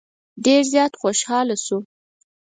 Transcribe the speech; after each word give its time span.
ډېر 0.43 0.61
زیات 0.73 0.93
خوشاله 1.01 1.55
شو. 1.65 1.77